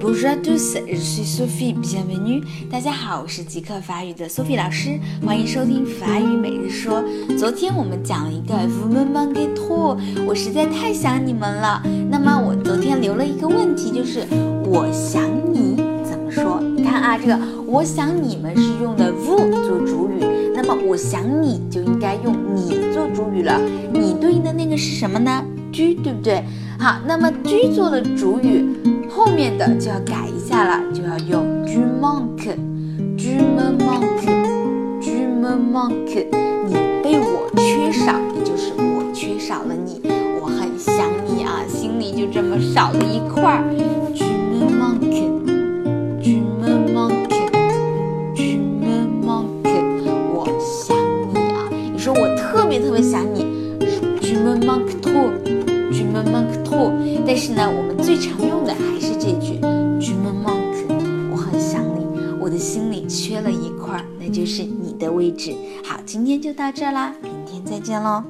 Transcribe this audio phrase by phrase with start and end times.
[0.00, 2.42] Bonjour tous, je suis Sophie, bienvenue.
[2.70, 7.04] 大家好，我是极客法语的 Sophie 老师，欢迎收听法语每日说。
[7.36, 11.82] 昨天我们讲了一个 Vous me manquez trop，我实在太想你们了。
[12.10, 14.26] 那么我昨天留了一个问题，就是
[14.64, 15.22] 我想
[15.52, 16.60] 你怎么说？
[16.60, 23.60] 你看啊，这个我想你们是用的 vous 做主语，那么我想你就应该用你做主语了。
[23.92, 25.44] 你对应的那个是什么呢？
[25.78, 26.42] 居，对不对？
[26.76, 28.66] 好，那么居做了主语，
[29.08, 32.56] 后面的就要改一下了，就要用居 monk，
[33.16, 34.26] 居 monk，
[35.00, 35.24] 居
[35.72, 36.26] monk。
[36.66, 40.00] 你被我缺少，也就是我缺少了你，
[40.42, 43.62] 我很想你啊，心里就这么少了一块儿。
[44.12, 44.98] 居 monk，
[46.20, 46.42] 居
[46.92, 47.28] monk，
[48.34, 48.58] 居
[49.24, 49.54] monk，
[50.34, 50.96] 我想
[51.32, 53.46] 你啊，你说我特别特别想你，
[54.20, 55.12] 居 monk 托。
[56.22, 56.92] Me manque trop，
[57.26, 59.08] 但是呢，我们最常用的还是。
[59.18, 59.58] 这句
[60.00, 60.86] j u me manque，
[61.30, 62.06] 我很想你，
[62.40, 65.52] 我的心里缺了一块，那就是你的位置。
[65.84, 68.22] 好，今天就到这啦，明天再见喽。